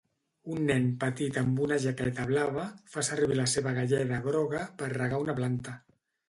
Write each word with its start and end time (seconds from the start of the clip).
Un 0.51 0.61
nen 0.69 0.85
petit 1.01 1.35
amb 1.41 1.61
una 1.65 1.77
jaqueta 1.83 2.25
blava 2.29 2.63
fa 2.95 3.03
servir 3.11 3.37
la 3.41 3.45
seva 3.53 3.75
galleda 3.77 4.19
groga 4.25 4.63
per 4.81 4.91
regar 4.97 5.21
una 5.27 5.37
planta. 5.43 5.77